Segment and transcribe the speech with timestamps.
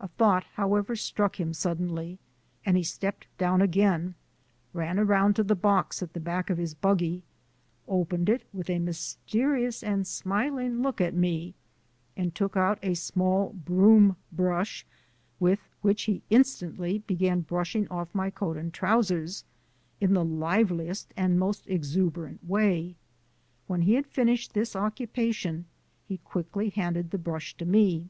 [0.00, 2.18] A thought, however, struck him suddenly,
[2.66, 4.16] and he stepped down again,
[4.72, 7.22] ran around to the box at the back of his buggy,
[7.86, 11.54] opened it with a mysterious and smiling look at me,
[12.16, 14.84] and took out a small broom brush
[15.38, 19.44] with which he instantly began brushing off my coat and trousers
[20.00, 22.96] in the liveliest and most exuberant way.
[23.68, 25.66] When he had finished this occupation,
[26.08, 28.08] he quickly handed the brush to me.